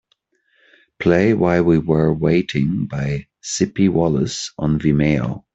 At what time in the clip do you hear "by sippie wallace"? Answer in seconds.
2.87-4.51